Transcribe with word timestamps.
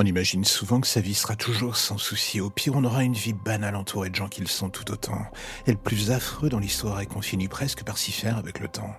On 0.00 0.06
imagine 0.06 0.44
souvent 0.44 0.80
que 0.80 0.86
sa 0.86 1.00
vie 1.00 1.12
sera 1.12 1.34
toujours 1.34 1.74
sans 1.74 1.98
souci. 1.98 2.40
Au 2.40 2.50
pire, 2.50 2.74
on 2.76 2.84
aura 2.84 3.02
une 3.02 3.14
vie 3.14 3.32
banale 3.32 3.74
entourée 3.74 4.10
de 4.10 4.14
gens 4.14 4.28
qui 4.28 4.40
le 4.40 4.46
sont 4.46 4.70
tout 4.70 4.92
autant. 4.92 5.26
Et 5.66 5.72
le 5.72 5.76
plus 5.76 6.12
affreux 6.12 6.48
dans 6.48 6.60
l'histoire 6.60 7.00
est 7.00 7.06
qu'on 7.06 7.20
finit 7.20 7.48
presque 7.48 7.82
par 7.82 7.98
s'y 7.98 8.12
faire 8.12 8.38
avec 8.38 8.60
le 8.60 8.68
temps. 8.68 8.94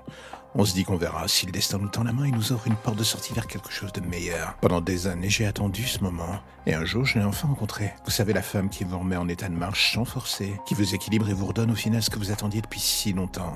On 0.55 0.66
se 0.66 0.73
dit 0.73 0.84
qu'on 0.84 0.98
verra 0.98 1.27
si 1.27 1.45
le 1.45 1.52
destin 1.52 1.77
nous 1.77 1.89
tend 1.89 2.03
la 2.03 2.12
main 2.12 2.23
et 2.23 2.31
nous 2.31 2.52
offre 2.52 2.66
une 2.66 2.76
porte 2.76 2.98
de 2.98 3.03
sortie 3.03 3.34
vers 3.34 3.45
quelque 3.45 3.71
chose 3.71 3.94
de 3.94 4.02
meilleur. 4.02 4.55
Pendant 4.62 4.81
des 4.81 5.05
années, 5.05 5.30
j'ai 5.30 5.45
attendu 5.45 5.85
ce 5.85 5.99
moment. 5.99 6.39
Et 6.66 6.73
un 6.73 6.85
jour, 6.85 7.05
je 7.05 7.20
l'ai 7.20 7.25
enfin 7.25 7.48
rencontré. 7.48 7.94
Vous 8.05 8.12
savez, 8.12 8.34
la 8.34 8.41
femme 8.41 8.70
qui 8.70 8.84
vous 8.84 8.98
remet 8.98 9.16
en 9.16 9.27
état 9.27 9.48
de 9.48 9.53
marche 9.53 9.94
sans 9.94 10.05
forcer, 10.05 10.59
qui 10.66 10.73
vous 10.73 10.95
équilibre 10.95 11.30
et 11.30 11.34
vous 11.34 11.45
redonne 11.45 11.72
au 11.72 11.75
final 11.75 12.02
ce 12.02 12.09
que 12.09 12.17
vous 12.17 12.31
attendiez 12.31 12.62
depuis 12.62 12.80
si 12.80 13.13
longtemps 13.13 13.53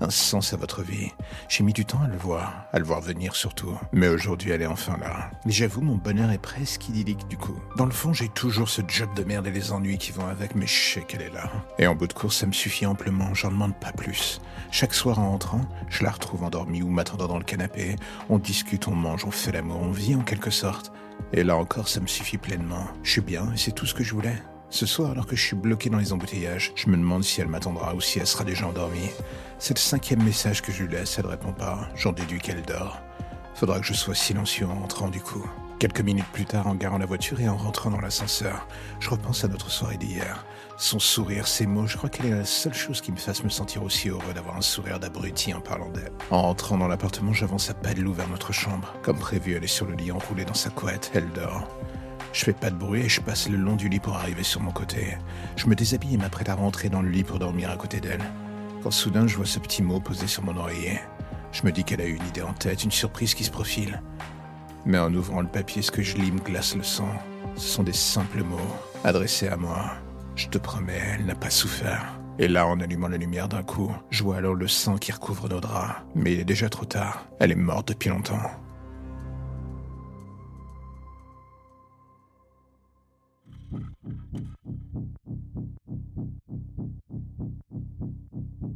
un 0.00 0.10
sens 0.10 0.52
à 0.52 0.56
votre 0.56 0.82
vie. 0.82 1.10
J'ai 1.48 1.64
mis 1.64 1.72
du 1.72 1.84
temps 1.84 2.02
à 2.02 2.08
le 2.08 2.16
voir, 2.16 2.66
à 2.72 2.78
le 2.78 2.84
voir 2.84 3.00
venir 3.00 3.36
surtout. 3.36 3.72
Mais 3.92 4.08
aujourd'hui, 4.08 4.50
elle 4.50 4.62
est 4.62 4.66
enfin 4.66 4.96
là. 4.98 5.30
Mais 5.44 5.52
j'avoue, 5.52 5.80
mon 5.80 5.96
bonheur 5.96 6.30
est 6.30 6.38
presque 6.38 6.88
idyllique 6.88 7.26
du 7.28 7.36
coup. 7.36 7.58
Dans 7.76 7.86
le 7.86 7.92
fond, 7.92 8.12
j'ai 8.12 8.28
toujours 8.28 8.68
ce 8.68 8.82
job 8.86 9.08
de 9.14 9.24
merde 9.24 9.46
et 9.46 9.50
les 9.50 9.72
ennuis 9.72 9.98
qui 9.98 10.12
vont 10.12 10.26
avec, 10.26 10.54
mais 10.54 10.66
je 10.66 10.94
sais 10.94 11.02
qu'elle 11.02 11.22
est 11.22 11.32
là. 11.32 11.50
Et 11.78 11.86
en 11.86 11.94
bout 11.94 12.06
de 12.06 12.12
course, 12.12 12.36
ça 12.36 12.46
me 12.46 12.52
suffit 12.52 12.86
amplement, 12.86 13.34
j'en 13.34 13.50
demande 13.50 13.78
pas 13.78 13.92
plus. 13.92 14.40
Chaque 14.70 14.94
soir 14.94 15.18
en 15.18 15.32
entrant, 15.32 15.62
je 15.88 16.04
la 16.04 16.10
retrouve 16.10 16.25
endormie 16.34 16.82
ou 16.82 16.88
m'attendant 16.88 17.28
dans 17.28 17.38
le 17.38 17.44
canapé. 17.44 17.96
On 18.28 18.38
discute, 18.38 18.88
on 18.88 18.94
mange, 18.94 19.24
on 19.24 19.30
fait 19.30 19.52
l'amour, 19.52 19.80
on 19.80 19.90
vit 19.90 20.14
en 20.14 20.22
quelque 20.22 20.50
sorte. 20.50 20.92
Et 21.32 21.44
là 21.44 21.56
encore, 21.56 21.88
ça 21.88 22.00
me 22.00 22.06
suffit 22.06 22.38
pleinement. 22.38 22.86
Je 23.02 23.12
suis 23.12 23.20
bien 23.20 23.52
et 23.52 23.56
c'est 23.56 23.72
tout 23.72 23.86
ce 23.86 23.94
que 23.94 24.04
je 24.04 24.14
voulais. 24.14 24.36
Ce 24.68 24.84
soir, 24.84 25.12
alors 25.12 25.26
que 25.26 25.36
je 25.36 25.42
suis 25.42 25.56
bloqué 25.56 25.90
dans 25.90 25.98
les 25.98 26.12
embouteillages, 26.12 26.72
je 26.74 26.88
me 26.88 26.96
demande 26.96 27.22
si 27.22 27.40
elle 27.40 27.46
m'attendra 27.46 27.94
ou 27.94 28.00
si 28.00 28.18
elle 28.18 28.26
sera 28.26 28.44
déjà 28.44 28.66
endormie. 28.66 29.10
C'est 29.58 29.74
le 29.74 29.80
cinquième 29.80 30.22
message 30.22 30.60
que 30.60 30.72
je 30.72 30.82
lui 30.82 30.92
laisse, 30.92 31.18
elle 31.18 31.26
répond 31.26 31.52
pas. 31.52 31.88
J'en 31.94 32.12
déduis 32.12 32.40
qu'elle 32.40 32.62
dort. 32.62 33.00
Faudra 33.54 33.80
que 33.80 33.86
je 33.86 33.94
sois 33.94 34.14
silencieux 34.14 34.66
en 34.66 34.74
rentrant 34.74 35.08
du 35.08 35.20
coup. 35.20 35.48
Quelques 35.78 36.00
minutes 36.00 36.26
plus 36.32 36.46
tard, 36.46 36.68
en 36.68 36.74
garant 36.74 36.96
la 36.96 37.04
voiture 37.04 37.38
et 37.38 37.48
en 37.50 37.56
rentrant 37.56 37.90
dans 37.90 38.00
l'ascenseur, 38.00 38.66
je 38.98 39.10
repense 39.10 39.44
à 39.44 39.48
notre 39.48 39.70
soirée 39.70 39.98
d'hier. 39.98 40.46
Son 40.78 40.98
sourire, 40.98 41.46
ses 41.46 41.66
mots, 41.66 41.86
je 41.86 41.98
crois 41.98 42.08
qu'elle 42.08 42.26
est 42.26 42.38
la 42.38 42.46
seule 42.46 42.72
chose 42.72 43.02
qui 43.02 43.12
me 43.12 43.18
fasse 43.18 43.44
me 43.44 43.50
sentir 43.50 43.82
aussi 43.82 44.08
heureux 44.08 44.32
d'avoir 44.34 44.56
un 44.56 44.62
sourire 44.62 44.98
d'abruti 44.98 45.52
en 45.52 45.60
parlant 45.60 45.90
d'elle. 45.90 46.12
En 46.30 46.40
rentrant 46.40 46.78
dans 46.78 46.88
l'appartement, 46.88 47.34
j'avance 47.34 47.68
à 47.68 47.74
pas 47.74 47.92
de 47.92 48.00
loup 48.00 48.14
vers 48.14 48.28
notre 48.28 48.52
chambre. 48.52 48.94
Comme 49.02 49.18
prévu, 49.18 49.54
elle 49.54 49.64
est 49.64 49.66
sur 49.66 49.84
le 49.84 49.94
lit 49.94 50.10
enroulée 50.10 50.46
dans 50.46 50.54
sa 50.54 50.70
couette, 50.70 51.10
elle 51.12 51.28
dort. 51.32 51.68
Je 52.32 52.44
fais 52.44 52.54
pas 52.54 52.70
de 52.70 52.76
bruit 52.76 53.02
et 53.02 53.08
je 53.10 53.20
passe 53.20 53.46
le 53.46 53.58
long 53.58 53.76
du 53.76 53.90
lit 53.90 54.00
pour 54.00 54.16
arriver 54.16 54.44
sur 54.44 54.62
mon 54.62 54.72
côté. 54.72 55.18
Je 55.56 55.66
me 55.66 55.74
déshabille 55.74 56.14
et 56.14 56.18
m'apprête 56.18 56.48
à 56.48 56.54
rentrer 56.54 56.88
dans 56.88 57.02
le 57.02 57.10
lit 57.10 57.24
pour 57.24 57.38
dormir 57.38 57.70
à 57.70 57.76
côté 57.76 58.00
d'elle. 58.00 58.24
Quand 58.82 58.90
soudain 58.90 59.26
je 59.26 59.36
vois 59.36 59.44
ce 59.44 59.58
petit 59.58 59.82
mot 59.82 60.00
posé 60.00 60.26
sur 60.26 60.42
mon 60.42 60.56
oreiller, 60.56 61.00
je 61.52 61.64
me 61.64 61.72
dis 61.72 61.84
qu'elle 61.84 62.00
a 62.00 62.06
une 62.06 62.26
idée 62.26 62.42
en 62.42 62.54
tête, 62.54 62.84
une 62.84 62.90
surprise 62.90 63.34
qui 63.34 63.44
se 63.44 63.50
profile. 63.50 64.00
Mais 64.86 64.98
en 64.98 65.12
ouvrant 65.12 65.40
le 65.40 65.48
papier, 65.48 65.82
ce 65.82 65.90
que 65.90 66.02
je 66.02 66.16
lis 66.16 66.30
me 66.30 66.38
glace 66.38 66.76
le 66.76 66.84
sang. 66.84 67.10
Ce 67.56 67.66
sont 67.66 67.82
des 67.82 67.92
simples 67.92 68.44
mots 68.44 68.56
adressés 69.02 69.48
à 69.48 69.56
moi. 69.56 69.92
Je 70.36 70.46
te 70.46 70.58
promets, 70.58 71.02
elle 71.14 71.26
n'a 71.26 71.34
pas 71.34 71.50
souffert. 71.50 72.20
Et 72.38 72.48
là, 72.48 72.66
en 72.66 72.80
allumant 72.80 73.08
la 73.08 73.16
lumière 73.16 73.48
d'un 73.48 73.62
coup, 73.62 73.90
je 74.10 74.22
vois 74.22 74.36
alors 74.36 74.54
le 74.54 74.68
sang 74.68 74.96
qui 74.96 75.10
recouvre 75.10 75.48
nos 75.48 75.60
draps. 75.60 76.02
Mais 76.14 76.34
il 76.34 76.40
est 76.40 76.44
déjà 76.44 76.68
trop 76.68 76.84
tard. 76.84 77.26
Elle 77.40 77.50
est 77.50 77.56
morte 77.56 77.88
depuis 77.88 78.10
longtemps. 78.10 78.50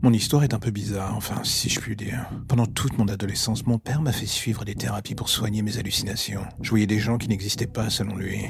Mon 0.03 0.15
histoire 0.15 0.45
est 0.45 0.55
un 0.55 0.59
peu 0.59 0.71
bizarre, 0.71 1.15
enfin, 1.15 1.43
si 1.45 1.69
je 1.69 1.79
puis 1.79 1.95
dire. 1.95 2.31
Pendant 2.49 2.65
toute 2.65 2.97
mon 2.97 3.07
adolescence, 3.09 3.67
mon 3.67 3.79
père 3.79 4.01
m'a 4.01 4.13
fait 4.13 4.25
suivre 4.25 4.65
des 4.65 4.75
thérapies 4.75 5.15
pour 5.15 5.29
soigner 5.29 5.61
mes 5.61 5.77
hallucinations. 5.77 6.47
Je 6.63 6.71
voyais 6.71 6.87
des 6.87 6.99
gens 6.99 7.19
qui 7.19 7.29
n'existaient 7.29 7.67
pas 7.67 7.91
selon 7.91 8.17
lui. 8.17 8.47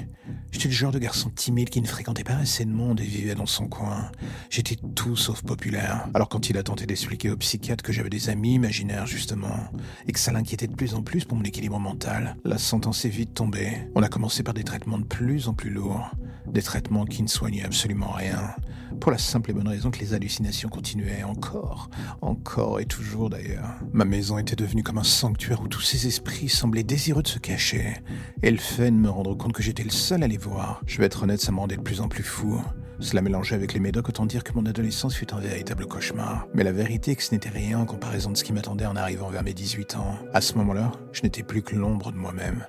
J'étais 0.52 0.68
le 0.68 0.74
genre 0.74 0.92
de 0.92 1.00
garçon 1.00 1.28
timide 1.28 1.68
qui 1.68 1.80
ne 1.80 1.88
fréquentait 1.88 2.22
pas 2.22 2.36
assez 2.36 2.64
de 2.64 2.70
monde 2.70 3.00
et 3.00 3.04
vivait 3.04 3.34
dans 3.34 3.46
son 3.46 3.66
coin. 3.66 4.12
J'étais 4.48 4.76
tout 4.94 5.16
sauf 5.16 5.42
populaire. 5.42 6.06
Alors 6.14 6.28
quand 6.28 6.50
il 6.50 6.56
a 6.56 6.62
tenté 6.62 6.86
d'expliquer 6.86 7.30
au 7.30 7.36
psychiatre 7.36 7.82
que 7.82 7.92
j'avais 7.92 8.10
des 8.10 8.28
amis 8.28 8.54
imaginaires 8.54 9.08
justement, 9.08 9.72
et 10.06 10.12
que 10.12 10.20
ça 10.20 10.30
l'inquiétait 10.30 10.68
de 10.68 10.76
plus 10.76 10.94
en 10.94 11.02
plus 11.02 11.24
pour 11.24 11.36
mon 11.36 11.44
équilibre 11.44 11.80
mental, 11.80 12.36
la 12.44 12.58
sentence 12.58 13.04
est 13.04 13.08
vite 13.08 13.34
tombée. 13.34 13.88
On 13.96 14.04
a 14.04 14.08
commencé 14.08 14.44
par 14.44 14.54
des 14.54 14.64
traitements 14.64 14.98
de 14.98 15.04
plus 15.04 15.48
en 15.48 15.54
plus 15.54 15.70
lourds. 15.70 16.12
Des 16.52 16.62
traitements 16.62 17.04
qui 17.04 17.22
ne 17.22 17.28
soignaient 17.28 17.64
absolument 17.64 18.10
rien. 18.10 18.54
Pour 19.00 19.12
la 19.12 19.18
simple 19.18 19.50
et 19.50 19.54
bonne 19.54 19.68
raison 19.68 19.90
que 19.90 20.00
les 20.00 20.14
hallucinations 20.14 20.68
continuaient 20.68 21.22
encore, 21.22 21.88
encore 22.20 22.80
et 22.80 22.86
toujours 22.86 23.30
d'ailleurs. 23.30 23.78
Ma 23.92 24.04
maison 24.04 24.36
était 24.36 24.56
devenue 24.56 24.82
comme 24.82 24.98
un 24.98 25.04
sanctuaire 25.04 25.62
où 25.62 25.68
tous 25.68 25.80
ces 25.80 26.06
esprits 26.06 26.48
semblaient 26.48 26.82
désireux 26.82 27.22
de 27.22 27.28
se 27.28 27.38
cacher. 27.38 27.94
Et 28.42 28.50
le 28.50 28.58
fait 28.58 28.90
de 28.90 28.96
me 28.96 29.08
rendre 29.08 29.34
compte 29.36 29.52
que 29.52 29.62
j'étais 29.62 29.84
le 29.84 29.90
seul 29.90 30.22
à 30.22 30.28
les 30.28 30.36
voir, 30.36 30.82
je 30.86 30.98
vais 30.98 31.06
être 31.06 31.22
honnête, 31.22 31.40
ça 31.40 31.52
me 31.52 31.58
rendait 31.58 31.76
de 31.76 31.82
plus 31.82 32.00
en 32.00 32.08
plus 32.08 32.24
fou. 32.24 32.60
Cela 32.98 33.22
mélangeait 33.22 33.54
avec 33.54 33.72
les 33.72 33.80
médocs, 33.80 34.10
autant 34.10 34.26
dire 34.26 34.44
que 34.44 34.52
mon 34.52 34.66
adolescence 34.66 35.14
fut 35.14 35.32
un 35.32 35.40
véritable 35.40 35.86
cauchemar. 35.86 36.46
Mais 36.52 36.64
la 36.64 36.72
vérité 36.72 37.12
est 37.12 37.16
que 37.16 37.22
ce 37.22 37.32
n'était 37.32 37.48
rien 37.48 37.78
en 37.78 37.86
comparaison 37.86 38.30
de 38.30 38.36
ce 38.36 38.44
qui 38.44 38.52
m'attendait 38.52 38.84
en 38.84 38.96
arrivant 38.96 39.30
vers 39.30 39.42
mes 39.42 39.54
18 39.54 39.96
ans. 39.96 40.18
À 40.34 40.42
ce 40.42 40.54
moment-là, 40.54 40.92
je 41.12 41.22
n'étais 41.22 41.42
plus 41.42 41.62
que 41.62 41.76
l'ombre 41.76 42.12
de 42.12 42.18
moi-même. 42.18 42.66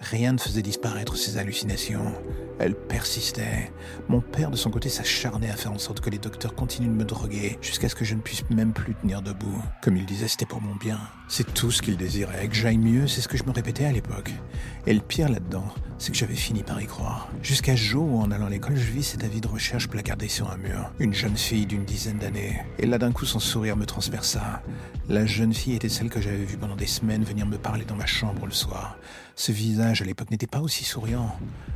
Rien 0.00 0.32
ne 0.32 0.38
faisait 0.38 0.62
disparaître 0.62 1.16
ces 1.16 1.38
hallucinations. 1.38 2.14
Elles 2.60 2.74
persistaient. 2.74 3.72
Mon 4.08 4.20
père, 4.20 4.50
de 4.50 4.56
son 4.56 4.70
côté, 4.70 4.88
s'acharnait 4.88 5.50
à 5.50 5.56
faire 5.56 5.72
en 5.72 5.78
sorte 5.78 6.00
que 6.00 6.10
les 6.10 6.18
docteurs 6.18 6.54
continuent 6.54 6.88
de 6.88 6.94
me 6.94 7.04
droguer 7.04 7.58
jusqu'à 7.60 7.88
ce 7.88 7.94
que 7.94 8.04
je 8.04 8.14
ne 8.14 8.20
puisse 8.20 8.48
même 8.50 8.72
plus 8.72 8.94
tenir 8.94 9.22
debout. 9.22 9.62
Comme 9.82 9.96
il 9.96 10.06
disait, 10.06 10.28
c'était 10.28 10.46
pour 10.46 10.60
mon 10.60 10.74
bien. 10.76 10.98
C'est 11.28 11.52
tout 11.52 11.70
ce 11.70 11.82
qu'il 11.82 11.96
désirait. 11.96 12.48
Que 12.48 12.54
j'aille 12.54 12.78
mieux, 12.78 13.06
c'est 13.06 13.20
ce 13.20 13.28
que 13.28 13.36
je 13.36 13.44
me 13.44 13.52
répétais 13.52 13.84
à 13.84 13.92
l'époque. 13.92 14.32
Et 14.86 14.94
le 14.94 15.00
pire 15.00 15.28
là-dedans, 15.28 15.66
c'est 15.98 16.12
que 16.12 16.18
j'avais 16.18 16.34
fini 16.34 16.62
par 16.62 16.80
y 16.80 16.86
croire. 16.86 17.28
Jusqu'à 17.42 17.76
jour 17.76 18.10
où, 18.10 18.20
en 18.20 18.30
allant 18.30 18.46
à 18.46 18.50
l'école, 18.50 18.76
je 18.76 18.90
vis 18.90 19.02
cet 19.02 19.24
avis 19.24 19.40
de 19.40 19.48
recherche 19.48 19.88
placardé 19.88 20.28
sur 20.28 20.50
un 20.50 20.56
mur. 20.56 20.90
Une 20.98 21.14
jeune 21.14 21.36
fille 21.36 21.66
d'une 21.66 21.84
dizaine 21.84 22.18
d'années. 22.18 22.60
Et 22.78 22.86
là, 22.86 22.98
d'un 22.98 23.12
coup, 23.12 23.24
son 23.24 23.40
sourire 23.40 23.76
me 23.76 23.86
transperça. 23.86 24.62
La 25.08 25.26
jeune 25.26 25.54
fille 25.54 25.74
était 25.74 25.88
celle 25.88 26.08
que 26.08 26.20
j'avais 26.20 26.44
vue 26.44 26.56
pendant 26.56 26.76
des 26.76 26.86
semaines 26.86 27.24
venir 27.24 27.46
me 27.46 27.58
parler 27.58 27.84
dans 27.84 27.96
ma 27.96 28.06
chambre 28.06 28.46
le 28.46 28.52
soir. 28.52 28.96
Ce 29.38 29.52
visage 29.52 30.02
à 30.02 30.04
l'époque 30.04 30.32
n'était 30.32 30.48
pas 30.48 30.60
aussi 30.60 30.82
souriant. 30.82 31.30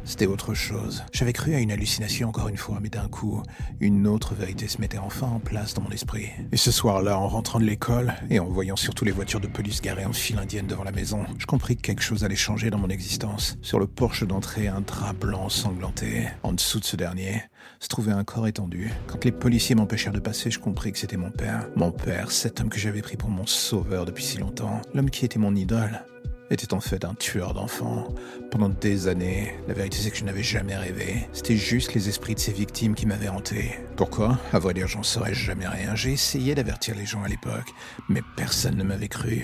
C'était 0.05 0.27
autre 0.27 0.53
chose. 0.53 1.05
J'avais 1.13 1.33
cru 1.33 1.55
à 1.55 1.61
une 1.61 1.71
hallucination 1.71 2.29
encore 2.29 2.49
une 2.49 2.57
fois, 2.57 2.81
mais 2.83 2.89
d'un 2.89 3.07
coup, 3.07 3.41
une 3.79 4.09
autre 4.09 4.35
vérité 4.35 4.67
se 4.67 4.81
mettait 4.81 4.99
enfin 4.99 5.29
en 5.29 5.39
place 5.39 5.73
dans 5.73 5.83
mon 5.83 5.91
esprit. 5.91 6.27
Et 6.51 6.57
ce 6.57 6.73
soir-là, 6.73 7.17
en 7.17 7.29
rentrant 7.29 7.61
de 7.61 7.65
l'école 7.65 8.15
et 8.31 8.41
en 8.41 8.47
voyant 8.47 8.75
surtout 8.75 9.05
les 9.05 9.13
voitures 9.13 9.39
de 9.39 9.47
police 9.47 9.81
garées 9.81 10.05
en 10.05 10.13
file 10.13 10.41
indienne 10.41 10.67
devant 10.67 10.83
la 10.83 10.91
maison, 10.91 11.25
je 11.39 11.47
compris 11.47 11.77
que 11.77 11.83
quelque 11.83 12.03
chose 12.03 12.25
allait 12.25 12.35
changer 12.35 12.69
dans 12.69 12.79
mon 12.79 12.89
existence. 12.89 13.57
Sur 13.63 13.79
le 13.79 13.87
porche 13.87 14.25
d'entrée, 14.27 14.67
un 14.67 14.81
drap 14.81 15.13
blanc 15.13 15.49
sanglanté. 15.49 16.27
En 16.43 16.55
dessous 16.55 16.81
de 16.81 16.85
ce 16.85 16.97
dernier, 16.97 17.45
se 17.79 17.87
trouvait 17.87 18.11
un 18.11 18.25
corps 18.25 18.49
étendu. 18.49 18.91
Quand 19.07 19.25
les 19.25 19.31
policiers 19.31 19.77
m'empêchèrent 19.77 20.13
de 20.13 20.19
passer, 20.19 20.51
je 20.51 20.59
compris 20.59 20.91
que 20.91 20.99
c'était 20.99 21.17
mon 21.17 21.31
père. 21.31 21.69
Mon 21.77 21.93
père, 21.93 22.33
cet 22.33 22.61
homme 22.61 22.71
que 22.71 22.81
j'avais 22.81 23.03
pris 23.03 23.17
pour 23.17 23.31
mon 23.31 23.47
sauveur 23.47 24.05
depuis 24.05 24.25
si 24.25 24.39
longtemps. 24.39 24.83
L'homme 24.95 25.11
qui 25.11 25.25
était 25.25 25.39
mon 25.39 25.55
idole 25.55 26.05
était 26.53 26.75
en 26.75 26.81
fait 26.81 27.05
un 27.05 27.15
tueur 27.15 27.55
d'enfants. 27.55 28.09
Pendant 28.51 28.69
des 28.69 29.09
années, 29.09 29.55
la 29.67 29.75
vérité 29.75 29.99
c'est 29.99 30.11
que 30.11 30.17
je 30.17 30.25
n'avais 30.25 30.43
jamais 30.43 30.77
rêvé. 30.77 31.27
C'était 31.33 31.57
juste 31.57 31.95
les 31.95 32.09
esprits 32.09 32.35
de 32.35 32.41
ses 32.41 32.53
victimes 32.53 32.95
qui 32.95 33.07
m'avaient 33.07 33.29
hanté. 33.29 33.73
Pourquoi? 33.97 34.39
À 34.53 34.59
vrai 34.59 34.75
dire, 34.75 34.87
j'en 34.87 35.03
saurais 35.03 35.35
jamais 35.35 35.67
rien. 35.67 35.95
J'ai 35.95 36.13
essayé 36.13 36.55
d'avertir 36.55 36.95
les 36.95 37.07
gens 37.07 37.23
à 37.23 37.29
l'époque, 37.29 37.73
mais 38.09 38.23
personne 38.37 38.77
ne 38.77 38.85
m'avait 38.85 39.09
cru. 39.09 39.43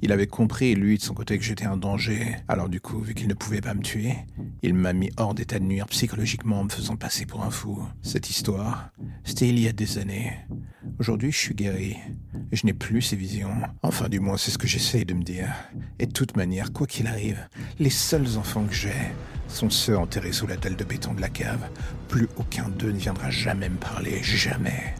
Il 0.00 0.12
avait 0.12 0.26
compris, 0.26 0.74
lui, 0.74 0.96
de 0.98 1.02
son 1.02 1.14
côté, 1.14 1.38
que 1.38 1.44
j'étais 1.44 1.66
un 1.66 1.76
danger. 1.76 2.36
Alors 2.48 2.68
du 2.68 2.80
coup, 2.80 3.00
vu 3.00 3.14
qu'il 3.14 3.28
ne 3.28 3.34
pouvait 3.34 3.60
pas 3.60 3.74
me 3.74 3.82
tuer, 3.82 4.14
il 4.62 4.74
m'a 4.74 4.92
mis 4.92 5.10
hors 5.16 5.34
d'état 5.34 5.58
de 5.58 5.64
nuire 5.64 5.86
psychologiquement 5.86 6.60
en 6.60 6.64
me 6.64 6.70
faisant 6.70 6.96
passer 6.96 7.26
pour 7.26 7.42
un 7.42 7.50
fou. 7.50 7.82
Cette 8.02 8.30
histoire, 8.30 8.90
c'était 9.24 9.48
il 9.48 9.58
y 9.58 9.68
a 9.68 9.72
des 9.72 9.98
années. 9.98 10.32
Aujourd'hui, 10.98 11.32
je 11.32 11.38
suis 11.38 11.54
guéri. 11.54 11.96
Et 12.52 12.56
je 12.56 12.64
n'ai 12.64 12.72
plus 12.72 13.02
ces 13.02 13.16
visions. 13.16 13.54
Enfin, 13.82 14.08
du 14.08 14.20
moins, 14.20 14.36
c'est 14.36 14.50
ce 14.50 14.58
que 14.58 14.66
j'essaye 14.66 15.04
de 15.04 15.14
me 15.14 15.22
dire. 15.22 15.48
Et 15.98 16.06
de 16.06 16.12
toute 16.12 16.36
manière, 16.36 16.72
quoi 16.72 16.86
qu'il 16.86 17.06
arrive, 17.06 17.48
les 17.78 17.90
seuls 17.90 18.36
enfants 18.36 18.64
que 18.64 18.74
j'ai 18.74 18.92
sont 19.48 19.70
ceux 19.70 19.96
enterrés 19.96 20.32
sous 20.32 20.46
la 20.46 20.56
dalle 20.56 20.76
de 20.76 20.84
béton 20.84 21.14
de 21.14 21.20
la 21.20 21.28
cave. 21.28 21.66
Plus 22.08 22.28
aucun 22.36 22.68
d'eux 22.68 22.92
ne 22.92 22.98
viendra 22.98 23.30
jamais 23.30 23.68
me 23.68 23.76
parler. 23.76 24.22
Jamais. 24.22 24.94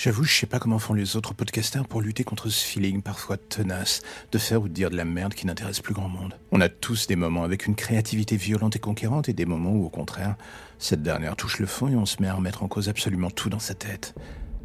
J'avoue, 0.00 0.22
je 0.22 0.32
sais 0.32 0.46
pas 0.46 0.60
comment 0.60 0.78
font 0.78 0.94
les 0.94 1.16
autres 1.16 1.34
podcasters 1.34 1.88
pour 1.88 2.00
lutter 2.00 2.22
contre 2.22 2.48
ce 2.50 2.64
feeling 2.64 3.02
parfois 3.02 3.36
tenace 3.36 4.00
de 4.30 4.38
faire 4.38 4.62
ou 4.62 4.68
de 4.68 4.72
dire 4.72 4.90
de 4.90 4.96
la 4.96 5.04
merde 5.04 5.34
qui 5.34 5.44
n'intéresse 5.44 5.80
plus 5.80 5.92
grand 5.92 6.08
monde. 6.08 6.38
On 6.52 6.60
a 6.60 6.68
tous 6.68 7.08
des 7.08 7.16
moments 7.16 7.42
avec 7.42 7.66
une 7.66 7.74
créativité 7.74 8.36
violente 8.36 8.76
et 8.76 8.78
conquérante 8.78 9.28
et 9.28 9.32
des 9.32 9.44
moments 9.44 9.72
où, 9.72 9.84
au 9.84 9.88
contraire, 9.88 10.36
cette 10.78 11.02
dernière 11.02 11.34
touche 11.34 11.58
le 11.58 11.66
fond 11.66 11.88
et 11.88 11.96
on 11.96 12.06
se 12.06 12.22
met 12.22 12.28
à 12.28 12.34
remettre 12.34 12.62
en 12.62 12.68
cause 12.68 12.88
absolument 12.88 13.28
tout 13.28 13.50
dans 13.50 13.58
sa 13.58 13.74
tête. 13.74 14.14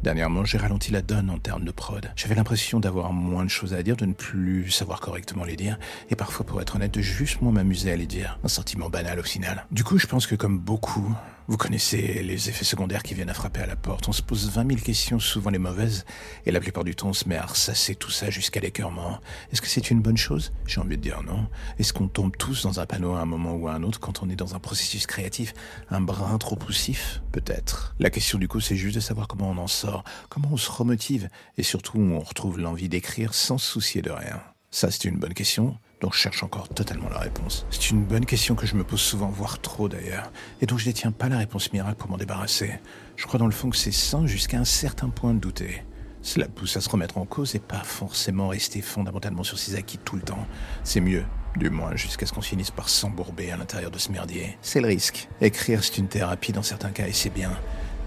Dernièrement, 0.04 0.44
j'ai 0.44 0.56
ralenti 0.56 0.92
la 0.92 1.02
donne 1.02 1.28
en 1.30 1.38
termes 1.38 1.64
de 1.64 1.72
prod. 1.72 2.12
J'avais 2.14 2.36
l'impression 2.36 2.78
d'avoir 2.78 3.12
moins 3.12 3.44
de 3.44 3.50
choses 3.50 3.74
à 3.74 3.82
dire, 3.82 3.96
de 3.96 4.06
ne 4.06 4.12
plus 4.12 4.70
savoir 4.70 5.00
correctement 5.00 5.42
les 5.42 5.56
dire, 5.56 5.80
et 6.10 6.14
parfois, 6.14 6.46
pour 6.46 6.62
être 6.62 6.76
honnête, 6.76 6.94
de 6.94 7.00
juste 7.00 7.42
moins 7.42 7.50
m'amuser 7.50 7.90
à 7.90 7.96
les 7.96 8.06
dire. 8.06 8.38
Un 8.44 8.48
sentiment 8.48 8.88
banal 8.88 9.18
au 9.18 9.24
final. 9.24 9.66
Du 9.72 9.82
coup, 9.82 9.98
je 9.98 10.06
pense 10.06 10.28
que 10.28 10.36
comme 10.36 10.60
beaucoup, 10.60 11.12
vous 11.46 11.56
connaissez 11.56 12.22
les 12.22 12.48
effets 12.48 12.64
secondaires 12.64 13.02
qui 13.02 13.14
viennent 13.14 13.30
à 13.30 13.34
frapper 13.34 13.60
à 13.60 13.66
la 13.66 13.76
porte. 13.76 14.08
On 14.08 14.12
se 14.12 14.22
pose 14.22 14.50
20 14.50 14.66
000 14.68 14.80
questions, 14.80 15.18
souvent 15.18 15.50
les 15.50 15.58
mauvaises, 15.58 16.04
et 16.46 16.52
la 16.52 16.60
plupart 16.60 16.84
du 16.84 16.94
temps, 16.94 17.08
on 17.08 17.12
se 17.12 17.28
met 17.28 17.36
à 17.36 17.44
ressasser 17.44 17.94
tout 17.94 18.10
ça 18.10 18.30
jusqu'à 18.30 18.60
l'écœurement. 18.60 19.20
Est-ce 19.52 19.60
que 19.60 19.68
c'est 19.68 19.90
une 19.90 20.00
bonne 20.00 20.16
chose? 20.16 20.52
J'ai 20.66 20.80
envie 20.80 20.96
de 20.96 21.02
dire 21.02 21.22
non. 21.22 21.46
Est-ce 21.78 21.92
qu'on 21.92 22.08
tombe 22.08 22.34
tous 22.36 22.62
dans 22.62 22.80
un 22.80 22.86
panneau 22.86 23.14
à 23.14 23.20
un 23.20 23.26
moment 23.26 23.54
ou 23.54 23.68
à 23.68 23.74
un 23.74 23.82
autre 23.82 24.00
quand 24.00 24.22
on 24.22 24.30
est 24.30 24.36
dans 24.36 24.54
un 24.54 24.58
processus 24.58 25.06
créatif 25.06 25.52
un 25.90 26.00
brin 26.00 26.38
trop 26.38 26.56
poussif? 26.56 27.20
Peut-être. 27.32 27.94
La 27.98 28.10
question 28.10 28.38
du 28.38 28.48
coup, 28.48 28.60
c'est 28.60 28.76
juste 28.76 28.94
de 28.94 29.00
savoir 29.00 29.28
comment 29.28 29.50
on 29.50 29.58
en 29.58 29.66
sort, 29.66 30.04
comment 30.30 30.48
on 30.52 30.56
se 30.56 30.70
remotive, 30.70 31.28
et 31.58 31.62
surtout 31.62 31.98
où 31.98 32.12
on 32.12 32.20
retrouve 32.20 32.58
l'envie 32.58 32.88
d'écrire 32.88 33.34
sans 33.34 33.58
se 33.58 33.70
soucier 33.70 34.02
de 34.02 34.10
rien. 34.10 34.40
Ça, 34.70 34.90
c'est 34.90 35.04
une 35.04 35.18
bonne 35.18 35.34
question 35.34 35.78
dont 36.00 36.10
je 36.10 36.18
cherche 36.18 36.42
encore 36.42 36.68
totalement 36.68 37.08
la 37.08 37.18
réponse. 37.18 37.66
C'est 37.70 37.90
une 37.90 38.04
bonne 38.04 38.26
question 38.26 38.54
que 38.54 38.66
je 38.66 38.74
me 38.74 38.84
pose 38.84 39.00
souvent, 39.00 39.28
voire 39.28 39.60
trop 39.60 39.88
d'ailleurs, 39.88 40.30
et 40.60 40.66
dont 40.66 40.76
je 40.76 40.84
détiens 40.84 41.12
pas 41.12 41.28
la 41.28 41.38
réponse 41.38 41.72
miracle 41.72 41.96
pour 41.96 42.10
m'en 42.10 42.16
débarrasser. 42.16 42.72
Je 43.16 43.26
crois 43.26 43.38
dans 43.38 43.46
le 43.46 43.52
fond 43.52 43.70
que 43.70 43.76
c'est 43.76 43.92
sain 43.92 44.26
jusqu'à 44.26 44.58
un 44.58 44.64
certain 44.64 45.08
point 45.08 45.34
de 45.34 45.38
douter. 45.38 45.82
Cela 46.22 46.48
pousse 46.48 46.76
à 46.76 46.80
se 46.80 46.88
remettre 46.88 47.18
en 47.18 47.26
cause 47.26 47.54
et 47.54 47.58
pas 47.58 47.82
forcément 47.84 48.48
rester 48.48 48.80
fondamentalement 48.80 49.44
sur 49.44 49.58
ses 49.58 49.74
acquis 49.74 49.98
tout 49.98 50.16
le 50.16 50.22
temps. 50.22 50.46
C'est 50.82 51.00
mieux, 51.00 51.24
du 51.56 51.68
moins 51.68 51.96
jusqu'à 51.96 52.24
ce 52.24 52.32
qu'on 52.32 52.40
finisse 52.40 52.70
par 52.70 52.88
s'embourber 52.88 53.50
à 53.50 53.58
l'intérieur 53.58 53.90
de 53.90 53.98
ce 53.98 54.10
merdier. 54.10 54.56
C'est 54.62 54.80
le 54.80 54.88
risque. 54.88 55.28
Écrire, 55.42 55.84
c'est 55.84 55.98
une 55.98 56.08
thérapie 56.08 56.52
dans 56.52 56.62
certains 56.62 56.90
cas 56.90 57.06
et 57.06 57.12
c'est 57.12 57.28
bien. 57.28 57.52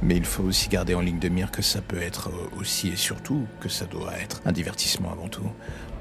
Mais 0.02 0.16
il 0.16 0.26
faut 0.26 0.44
aussi 0.44 0.70
garder 0.70 0.94
en 0.94 1.02
ligne 1.02 1.20
de 1.20 1.30
mire 1.30 1.52
que 1.52 1.62
ça 1.62 1.82
peut 1.82 2.02
être 2.02 2.30
aussi 2.60 2.90
et 2.90 2.96
surtout 2.96 3.48
que 3.60 3.70
ça 3.70 3.86
doit 3.86 4.18
être 4.20 4.42
un 4.46 4.52
divertissement 4.52 5.12
avant 5.12 5.28
tout. 5.28 5.50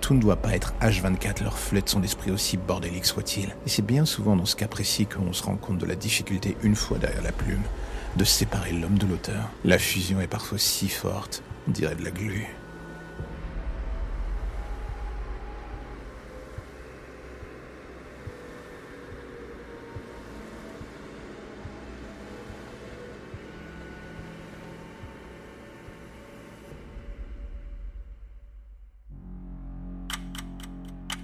Tout 0.01 0.15
ne 0.15 0.21
doit 0.21 0.37
pas 0.37 0.55
être 0.55 0.75
H24, 0.83 1.43
leur 1.43 1.57
de 1.73 1.89
son 1.89 2.03
esprit 2.03 2.31
aussi 2.31 2.57
bordélique 2.57 3.07
soit-il. 3.07 3.49
Et 3.67 3.69
c'est 3.69 3.85
bien 3.85 4.05
souvent 4.05 4.37
dans 4.37 4.45
ce 4.45 4.57
cas 4.57 4.69
précis 4.69 5.07
qu'on 5.07 5.33
se 5.33 5.43
rend 5.43 5.57
compte 5.57 5.79
de 5.79 5.87
la 5.87 5.97
difficulté, 5.97 6.57
une 6.63 6.77
fois 6.77 6.99
derrière 6.99 7.23
la 7.23 7.33
plume, 7.33 7.63
de 8.17 8.25
séparer 8.25 8.73
l'homme 8.73 8.99
de 8.99 9.07
l'auteur. 9.07 9.49
La 9.65 9.79
fusion 9.79 10.21
est 10.21 10.27
parfois 10.27 10.59
si 10.59 10.89
forte, 10.89 11.43
on 11.67 11.71
dirait 11.71 11.97
de 11.97 12.05
la 12.05 12.11
glu. 12.11 12.47